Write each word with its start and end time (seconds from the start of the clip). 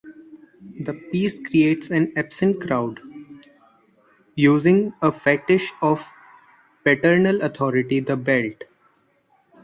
The 0.79 0.93
piece 1.11 1.47
creates 1.47 1.91
an 1.91 2.13
"absent 2.15 2.59
crowd" 2.61 2.99
using 4.33 4.93
a 4.99 5.11
fetish 5.11 5.71
of 5.79 6.03
paternal 6.83 7.43
authority: 7.43 7.99
the 7.99 8.17
belt. 8.17 8.63